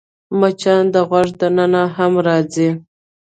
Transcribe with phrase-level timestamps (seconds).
[0.39, 2.69] مچان د غوږ دننه هم راځي